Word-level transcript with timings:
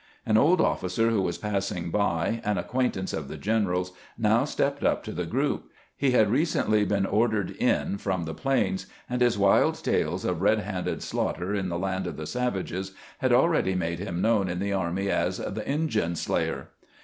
An 0.25 0.35
old 0.35 0.59
officer 0.59 1.11
who 1.11 1.21
was 1.21 1.37
passing 1.37 1.91
by, 1.91 2.41
an 2.43 2.57
acquaintance 2.57 3.13
of 3.13 3.27
the 3.27 3.37
general's, 3.37 3.91
now 4.17 4.45
stepped 4.45 4.83
up 4.83 5.03
to 5.03 5.11
the 5.11 5.27
group. 5.27 5.69
He 5.95 6.09
had 6.09 6.31
recently 6.31 6.83
been 6.85 7.05
ordered 7.05 7.51
in 7.51 7.99
from 7.99 8.23
the 8.23 8.33
plains, 8.33 8.87
and 9.07 9.21
his 9.21 9.37
wild 9.37 9.75
tales 9.83 10.25
of 10.25 10.41
red 10.41 10.57
handed 10.61 11.03
slaughter 11.03 11.53
in 11.53 11.69
the 11.69 11.77
land 11.77 12.07
of 12.07 12.17
the 12.17 12.25
savages 12.25 12.93
had 13.19 13.31
already 13.31 13.75
made 13.75 13.99
him 13.99 14.23
known 14.23 14.49
in 14.49 14.57
the 14.57 14.73
army 14.73 15.11
as 15.11 15.37
the" 15.37 15.63
Injun 15.71 16.15
slayer." 16.15 16.69